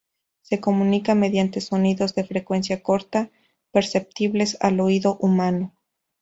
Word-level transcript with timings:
Se 0.41 0.59
comunica 0.59 1.13
mediante 1.13 1.61
sonidos 1.61 2.15
de 2.15 2.23
frecuencia 2.25 2.81
corta, 2.81 3.29
perceptibles 3.71 4.57
al 4.59 4.79
oído 4.79 5.17
humano. 5.17 5.75